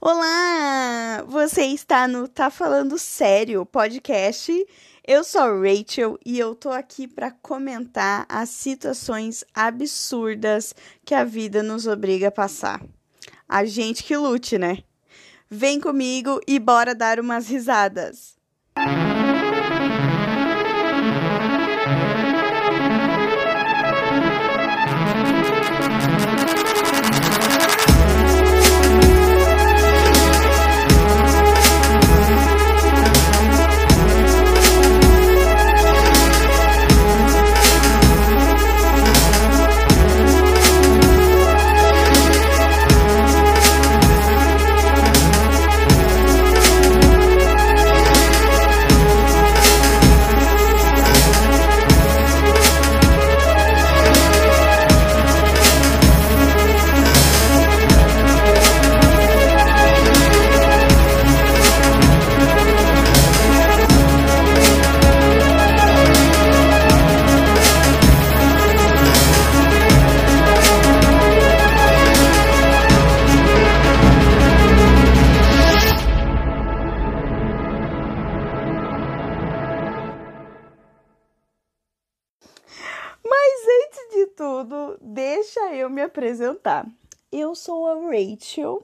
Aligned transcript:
Olá! 0.00 1.24
Você 1.26 1.62
está 1.64 2.06
no 2.06 2.28
Tá 2.28 2.50
Falando 2.50 2.96
Sério 2.96 3.66
podcast. 3.66 4.52
Eu 5.04 5.24
sou 5.24 5.40
a 5.40 5.60
Rachel 5.60 6.16
e 6.24 6.38
eu 6.38 6.54
tô 6.54 6.70
aqui 6.70 7.08
para 7.08 7.32
comentar 7.32 8.24
as 8.28 8.48
situações 8.48 9.44
absurdas 9.52 10.72
que 11.04 11.16
a 11.16 11.24
vida 11.24 11.64
nos 11.64 11.88
obriga 11.88 12.28
a 12.28 12.32
passar. 12.32 12.80
A 13.48 13.64
gente 13.64 14.04
que 14.04 14.16
lute, 14.16 14.56
né? 14.56 14.84
Vem 15.50 15.80
comigo 15.80 16.40
e 16.46 16.60
bora 16.60 16.94
dar 16.94 17.18
umas 17.18 17.48
risadas. 17.48 18.36
Tudo, 84.38 84.96
deixa 85.00 85.74
eu 85.74 85.90
me 85.90 86.00
apresentar. 86.00 86.86
Eu 87.32 87.56
sou 87.56 87.88
a 87.88 87.94
Rachel. 88.08 88.80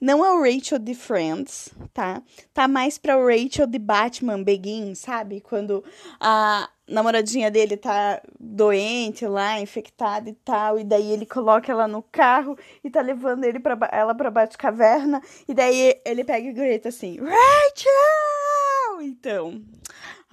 Não 0.00 0.24
a 0.24 0.42
Rachel 0.42 0.78
de 0.78 0.94
Friends, 0.94 1.68
tá? 1.92 2.22
Tá 2.54 2.66
mais 2.66 2.96
pra 2.96 3.16
Rachel 3.16 3.66
de 3.66 3.78
Batman 3.78 4.42
Begins, 4.42 5.00
sabe? 5.00 5.42
Quando 5.42 5.84
a 6.18 6.70
namoradinha 6.88 7.50
dele 7.50 7.76
tá 7.76 8.22
doente 8.40 9.26
lá, 9.26 9.60
infectada 9.60 10.30
e 10.30 10.34
tal, 10.34 10.78
e 10.78 10.84
daí 10.84 11.12
ele 11.12 11.26
coloca 11.26 11.70
ela 11.70 11.86
no 11.86 12.02
carro 12.02 12.56
e 12.82 12.88
tá 12.88 13.02
levando 13.02 13.44
ele 13.44 13.60
pra, 13.60 13.76
ela 13.92 14.14
pra 14.14 14.30
Batcaverna, 14.30 15.20
e 15.46 15.52
daí 15.52 16.00
ele 16.06 16.24
pega 16.24 16.48
e 16.48 16.52
grita 16.54 16.88
assim, 16.88 17.18
Rachel! 17.18 19.02
Então, 19.02 19.62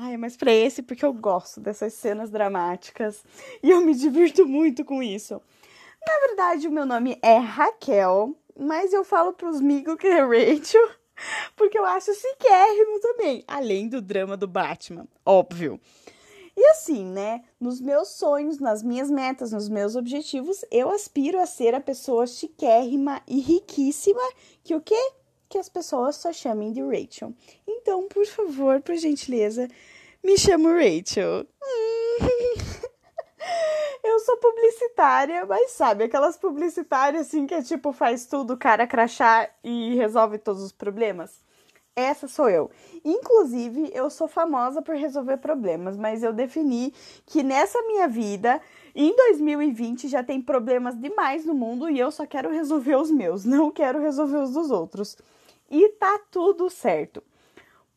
Ai, 0.04 0.18
mas 0.18 0.36
pra 0.36 0.52
esse, 0.52 0.82
porque 0.82 1.06
eu 1.06 1.14
gosto 1.14 1.60
dessas 1.60 1.94
cenas 1.94 2.32
dramáticas 2.32 3.24
e 3.62 3.70
eu 3.70 3.82
me 3.82 3.94
divirto 3.94 4.48
muito 4.48 4.84
com 4.84 5.04
isso. 5.04 5.40
Na 6.04 6.28
verdade, 6.28 6.68
o 6.68 6.72
meu 6.72 6.88
nome 6.88 7.20
é 7.22 7.38
Raquel, 7.38 8.36
mas 8.60 8.94
eu 8.94 9.04
falo 9.04 9.32
pros 9.32 9.58
amigos 9.58 9.98
que 9.98 10.08
é 10.08 10.22
Rachel, 10.22 10.90
porque 11.56 11.78
eu 11.78 11.86
acho 11.86 12.16
chiquérrimo 12.16 13.00
também, 13.00 13.44
além 13.48 13.88
do 13.88 14.02
drama 14.02 14.36
do 14.36 14.48
Batman, 14.48 15.06
óbvio. 15.24 15.80
E 16.58 16.66
assim, 16.72 17.06
né, 17.06 17.44
nos 17.60 17.80
meus 17.80 18.08
sonhos, 18.08 18.60
nas 18.60 18.82
minhas 18.82 19.12
metas, 19.12 19.52
nos 19.52 19.70
meus 19.70 19.96
objetivos, 19.96 20.66
eu 20.72 20.90
aspiro 20.90 21.40
a 21.40 21.46
ser 21.46 21.76
a 21.76 21.80
pessoa 21.80 22.26
chiquérrima 22.26 23.22
e 23.28 23.40
riquíssima 23.40 24.24
que 24.64 24.74
o 24.74 24.82
quê? 24.82 25.12
Que 25.52 25.58
as 25.58 25.68
pessoas 25.68 26.16
só 26.16 26.32
chamem 26.32 26.72
de 26.72 26.82
Rachel. 26.82 27.34
Então, 27.68 28.08
por 28.08 28.26
favor, 28.26 28.80
por 28.80 28.96
gentileza, 28.96 29.68
me 30.24 30.38
chamo 30.38 30.70
Rachel. 30.70 31.46
Eu 34.02 34.20
sou 34.22 34.38
publicitária, 34.38 35.46
mas 35.46 35.72
sabe, 35.72 36.06
aquelas 36.06 36.38
publicitárias 36.38 37.28
assim 37.28 37.46
que 37.46 37.54
é 37.54 37.62
tipo 37.62 37.92
faz 37.92 38.26
tudo, 38.26 38.56
cara 38.56 38.88
crachá 38.88 39.50
e 39.62 39.94
resolve 39.96 40.38
todos 40.38 40.64
os 40.64 40.72
problemas? 40.72 41.42
Essa 41.94 42.30
sou 42.30 42.50
eu. 42.50 42.72
Inclusive, 43.04 43.92
eu 43.94 44.10
sou 44.10 44.28
famosa 44.28 44.82
por 44.82 44.96
resolver 44.96 45.38
problemas, 45.38 45.98
mas 45.98 46.24
eu 46.24 46.32
defini 46.32 46.94
que 47.26 47.44
nessa 47.44 47.82
minha 47.84 48.08
vida, 48.08 48.62
em 48.96 49.14
2020, 49.14 50.08
já 50.08 50.24
tem 50.24 50.42
problemas 50.42 50.98
demais 50.98 51.46
no 51.46 51.54
mundo 51.54 51.90
e 51.90 52.00
eu 52.00 52.10
só 52.10 52.26
quero 52.26 52.50
resolver 52.50 52.96
os 52.96 53.12
meus, 53.12 53.44
não 53.48 53.70
quero 53.70 54.00
resolver 54.00 54.38
os 54.38 54.54
dos 54.54 54.72
outros. 54.72 55.18
E 55.72 55.88
tá 55.94 56.20
tudo 56.30 56.70
certo. 56.70 57.24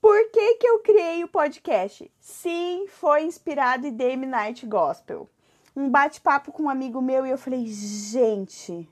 Por 0.01 0.31
que, 0.31 0.55
que 0.55 0.67
eu 0.67 0.79
criei 0.79 1.25
o 1.25 1.29
podcast? 1.29 2.09
Sim, 2.21 2.87
foi 2.87 3.25
inspirado 3.25 3.85
em 3.85 3.97
The 3.97 4.15
Night 4.15 4.65
Gospel. 4.65 5.29
Um 5.75 5.91
bate-papo 5.91 6.53
com 6.53 6.63
um 6.63 6.71
amigo 6.71 7.03
meu 7.03 7.27
e 7.27 7.31
eu 7.31 7.37
falei, 7.37 7.67
gente, 7.67 8.89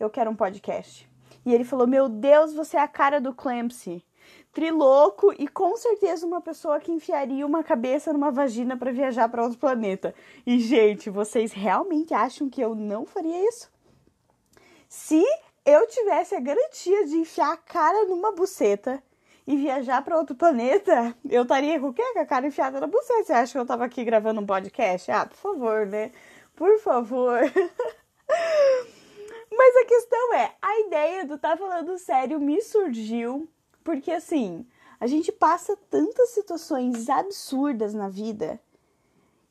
eu 0.00 0.10
quero 0.10 0.28
um 0.28 0.34
podcast. 0.34 1.08
E 1.44 1.54
ele 1.54 1.62
falou, 1.62 1.86
meu 1.86 2.08
Deus, 2.08 2.52
você 2.52 2.76
é 2.76 2.80
a 2.80 2.88
cara 2.88 3.20
do 3.20 3.32
Clancy. 3.32 4.04
Triloco 4.52 5.32
e 5.38 5.46
com 5.46 5.76
certeza 5.76 6.26
uma 6.26 6.40
pessoa 6.40 6.80
que 6.80 6.90
enfiaria 6.90 7.46
uma 7.46 7.62
cabeça 7.62 8.12
numa 8.12 8.32
vagina 8.32 8.76
para 8.76 8.90
viajar 8.90 9.28
para 9.28 9.44
outro 9.44 9.58
planeta. 9.58 10.12
E, 10.44 10.58
gente, 10.58 11.10
vocês 11.10 11.52
realmente 11.52 12.12
acham 12.12 12.50
que 12.50 12.60
eu 12.60 12.74
não 12.74 13.06
faria 13.06 13.48
isso? 13.48 13.70
Se 14.88 15.22
eu 15.66 15.86
tivesse 15.88 16.34
a 16.34 16.40
garantia 16.40 17.06
de 17.06 17.16
enfiar 17.16 17.52
a 17.52 17.56
cara 17.56 18.04
numa 18.06 18.32
buceta, 18.32 19.02
e 19.46 19.56
viajar 19.56 20.02
para 20.02 20.18
outro 20.18 20.34
planeta, 20.34 21.14
eu 21.28 21.42
estaria 21.42 21.78
com 21.78 21.88
o 21.88 21.94
quê? 21.94 22.02
Com 22.12 22.18
a 22.18 22.26
cara 22.26 22.48
enfiada 22.48 22.80
na 22.80 22.86
buceta. 22.86 23.24
Você 23.24 23.32
acha 23.32 23.52
que 23.52 23.58
eu 23.58 23.66
tava 23.66 23.84
aqui 23.84 24.04
gravando 24.04 24.40
um 24.40 24.46
podcast? 24.46 25.10
Ah, 25.10 25.24
por 25.24 25.36
favor, 25.36 25.86
né? 25.86 26.10
Por 26.56 26.78
favor. 26.80 27.40
Mas 29.56 29.76
a 29.76 29.84
questão 29.86 30.34
é, 30.34 30.52
a 30.60 30.80
ideia 30.80 31.24
do 31.24 31.38
tá 31.38 31.56
falando 31.56 31.96
sério 31.96 32.40
me 32.40 32.60
surgiu 32.60 33.48
porque 33.84 34.10
assim, 34.10 34.66
a 34.98 35.06
gente 35.06 35.30
passa 35.30 35.76
tantas 35.88 36.30
situações 36.30 37.08
absurdas 37.08 37.94
na 37.94 38.08
vida 38.08 38.60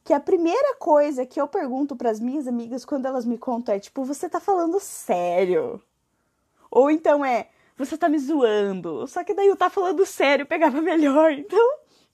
que 0.03 0.13
a 0.13 0.19
primeira 0.19 0.75
coisa 0.75 1.25
que 1.25 1.39
eu 1.39 1.47
pergunto 1.47 1.95
para 1.95 2.11
as 2.11 2.19
minhas 2.19 2.47
amigas 2.47 2.83
quando 2.83 3.05
elas 3.05 3.25
me 3.25 3.37
contam 3.37 3.73
é 3.73 3.79
tipo, 3.79 4.03
você 4.03 4.29
tá 4.29 4.39
falando 4.39 4.79
sério? 4.79 5.81
Ou 6.75 6.91
então 6.91 7.23
é, 7.23 7.47
você 7.77 7.97
tá 7.97 8.09
me 8.09 8.19
zoando. 8.19 9.07
Só 9.07 9.23
que 9.23 9.33
daí 9.33 9.47
eu 9.47 9.55
tá 9.55 9.69
falando 9.69 10.05
sério 10.05 10.45
pegava 10.45 10.81
melhor. 10.81 11.31
Então, 11.31 11.65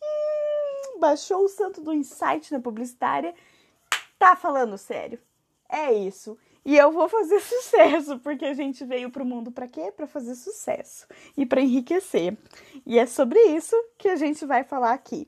hum, 0.03 0.99
baixou 0.99 1.43
o 1.43 1.49
santo 1.49 1.81
do 1.81 1.91
insight 1.91 2.51
na 2.51 2.59
publicitária, 2.59 3.33
tá 4.19 4.35
falando 4.35 4.77
sério. 4.77 5.19
É 5.67 5.91
isso. 5.91 6.37
E 6.63 6.77
eu 6.77 6.91
vou 6.91 7.09
fazer 7.09 7.39
sucesso, 7.41 8.19
porque 8.19 8.45
a 8.45 8.53
gente 8.53 8.85
veio 8.85 9.09
pro 9.09 9.25
mundo 9.25 9.51
para 9.51 9.67
quê? 9.67 9.91
Para 9.91 10.05
fazer 10.05 10.35
sucesso 10.35 11.07
e 11.35 11.43
para 11.43 11.59
enriquecer. 11.59 12.37
E 12.85 12.99
é 12.99 13.07
sobre 13.07 13.39
isso 13.39 13.75
que 13.97 14.09
a 14.09 14.15
gente 14.15 14.45
vai 14.45 14.63
falar 14.63 14.93
aqui. 14.93 15.27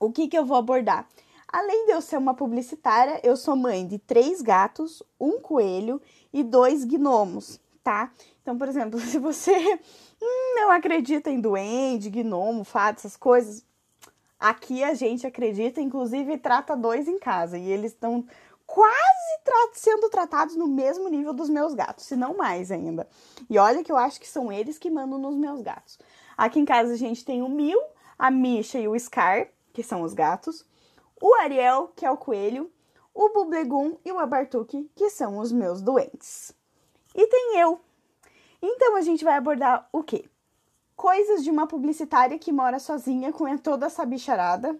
O 0.00 0.10
que 0.10 0.26
que 0.26 0.36
eu 0.36 0.44
vou 0.44 0.56
abordar? 0.56 1.08
Além 1.46 1.86
de 1.86 1.92
eu 1.92 2.00
ser 2.00 2.16
uma 2.16 2.34
publicitária, 2.34 3.20
eu 3.22 3.36
sou 3.36 3.54
mãe 3.54 3.86
de 3.86 4.00
três 4.00 4.42
gatos, 4.42 5.00
um 5.20 5.38
coelho 5.38 6.02
e 6.32 6.42
dois 6.42 6.84
gnomos, 6.84 7.60
tá? 7.84 8.10
Então, 8.42 8.58
por 8.58 8.68
exemplo, 8.68 8.98
se 9.00 9.18
você 9.18 9.80
não 10.54 10.70
acredita 10.70 11.30
em 11.30 11.40
duende, 11.40 12.10
gnomo, 12.10 12.64
fada, 12.64 12.98
essas 12.98 13.16
coisas, 13.16 13.64
aqui 14.38 14.84
a 14.84 14.94
gente 14.94 15.26
acredita, 15.26 15.80
inclusive 15.80 16.36
trata 16.38 16.76
dois 16.76 17.08
em 17.08 17.18
casa 17.18 17.56
e 17.56 17.70
eles 17.70 17.92
estão 17.92 18.24
quase 18.66 19.40
tra 19.44 19.68
sendo 19.74 20.08
tratados 20.08 20.56
no 20.56 20.66
mesmo 20.66 21.08
nível 21.08 21.32
dos 21.32 21.48
meus 21.48 21.74
gatos, 21.74 22.06
se 22.06 22.16
não 22.16 22.36
mais 22.36 22.70
ainda. 22.70 23.08
E 23.48 23.58
olha 23.58 23.84
que 23.84 23.92
eu 23.92 23.96
acho 23.96 24.20
que 24.20 24.28
são 24.28 24.52
eles 24.52 24.78
que 24.78 24.90
mandam 24.90 25.18
nos 25.18 25.36
meus 25.36 25.60
gatos. 25.60 25.98
Aqui 26.36 26.58
em 26.58 26.64
casa 26.64 26.94
a 26.94 26.96
gente 26.96 27.24
tem 27.24 27.42
o 27.42 27.48
Mil, 27.48 27.80
a 28.18 28.30
Misha 28.30 28.78
e 28.78 28.88
o 28.88 28.98
Scar, 28.98 29.48
que 29.72 29.82
são 29.82 30.02
os 30.02 30.14
gatos, 30.14 30.64
o 31.20 31.34
Ariel, 31.36 31.92
que 31.94 32.04
é 32.04 32.10
o 32.10 32.16
coelho, 32.16 32.70
o 33.14 33.28
Bublegum 33.28 33.96
e 34.04 34.10
o 34.10 34.18
Abartuque, 34.18 34.90
que 34.96 35.10
são 35.10 35.38
os 35.38 35.52
meus 35.52 35.82
doentes. 35.82 36.54
E 37.14 37.26
tem 37.26 37.58
eu, 37.58 37.78
então 38.62 38.96
a 38.96 39.00
gente 39.00 39.24
vai 39.24 39.36
abordar 39.36 39.88
o 39.92 40.02
quê? 40.02 40.24
Coisas 40.94 41.42
de 41.42 41.50
uma 41.50 41.66
publicitária 41.66 42.38
que 42.38 42.52
mora 42.52 42.78
sozinha 42.78 43.32
com 43.32 43.58
toda 43.58 43.86
essa 43.86 44.06
bicharada. 44.06 44.78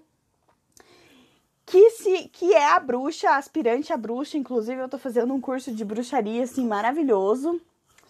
Que, 1.67 1.90
se, 1.90 2.29
que 2.29 2.52
é 2.55 2.69
a 2.69 2.79
bruxa, 2.79 3.31
aspirante 3.31 3.93
a 3.93 3.96
bruxa. 3.96 4.38
Inclusive, 4.38 4.81
eu 4.81 4.88
tô 4.88 4.99
fazendo 4.99 5.34
um 5.34 5.40
curso 5.40 5.73
de 5.73 5.84
bruxaria, 5.84 6.44
assim, 6.44 6.67
maravilhoso. 6.67 7.61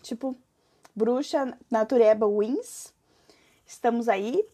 Tipo, 0.02 0.36
Bruxa 0.94 1.56
Natureba 1.70 2.26
Wins. 2.26 2.92
Estamos 3.66 4.08
aí. 4.08 4.44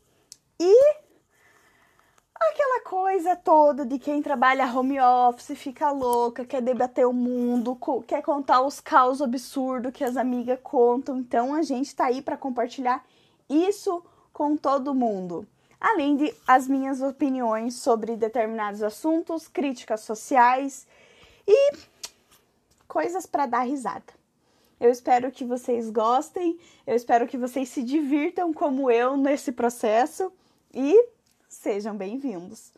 E 0.60 0.94
aquela 2.40 2.80
coisa 2.82 3.36
toda 3.36 3.84
de 3.84 3.98
quem 3.98 4.22
trabalha 4.22 4.72
home 4.72 5.00
office, 5.00 5.58
fica 5.58 5.90
louca, 5.90 6.44
quer 6.44 6.62
debater 6.62 7.06
o 7.06 7.12
mundo, 7.12 7.78
quer 8.06 8.22
contar 8.22 8.62
os 8.62 8.80
caos 8.80 9.20
absurdos 9.20 9.92
que 9.92 10.04
as 10.04 10.16
amigas 10.16 10.58
contam. 10.62 11.18
Então 11.18 11.54
a 11.54 11.62
gente 11.62 11.94
tá 11.94 12.06
aí 12.06 12.22
para 12.22 12.36
compartilhar 12.36 13.04
isso 13.48 14.04
com 14.32 14.56
todo 14.56 14.94
mundo. 14.94 15.46
Além 15.80 16.16
de 16.16 16.34
as 16.46 16.66
minhas 16.66 17.00
opiniões 17.00 17.74
sobre 17.74 18.16
determinados 18.16 18.82
assuntos, 18.82 19.46
críticas 19.46 20.00
sociais 20.00 20.86
e 21.46 21.72
coisas 22.86 23.26
para 23.26 23.46
dar 23.46 23.60
risada. 23.60 24.18
Eu 24.80 24.90
espero 24.90 25.30
que 25.32 25.44
vocês 25.44 25.90
gostem, 25.90 26.58
eu 26.86 26.94
espero 26.94 27.26
que 27.26 27.36
vocês 27.36 27.68
se 27.68 27.82
divirtam 27.82 28.52
como 28.52 28.90
eu 28.90 29.16
nesse 29.16 29.50
processo 29.50 30.32
e 30.72 31.17
sejam 31.48 31.96
bem-vindos. 31.96 32.72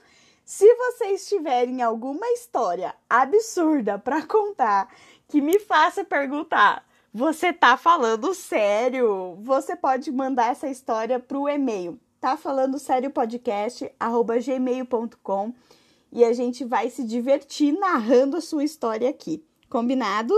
Se 0.44 0.72
vocês 0.74 1.28
tiverem 1.28 1.82
alguma 1.82 2.26
história 2.32 2.94
absurda 3.08 3.98
para 3.98 4.26
contar 4.26 4.88
que 5.28 5.40
me 5.40 5.58
faça 5.58 6.04
perguntar, 6.04 6.84
você 7.12 7.52
tá 7.52 7.76
falando 7.76 8.32
sério? 8.34 9.36
Você 9.42 9.76
pode 9.76 10.10
mandar 10.10 10.50
essa 10.50 10.68
história 10.68 11.18
pro 11.18 11.48
e-mail 11.48 11.98
tá 12.20 12.36
falando 12.36 12.78
sério 12.78 13.10
podcast 13.10 13.90
gmail.com 14.44 15.54
e 16.12 16.22
a 16.22 16.32
gente 16.34 16.64
vai 16.64 16.90
se 16.90 17.02
divertir 17.02 17.72
narrando 17.72 18.36
a 18.36 18.40
sua 18.40 18.62
história 18.62 19.08
aqui. 19.08 19.42
Combinado? 19.70 20.34